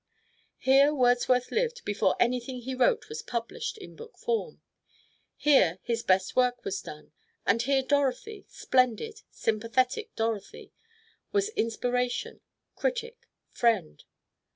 [0.57, 4.59] Here Wordsworth lived before anything he wrote was published in book form:
[5.37, 7.11] here his best work was done,
[7.45, 10.73] and here Dorothy splendid, sympathetic Dorothy
[11.31, 12.41] was inspiration,
[12.75, 14.03] critic, friend.